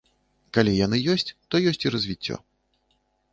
[0.57, 2.35] Калі яны ёсць, то ёсць і развіццё.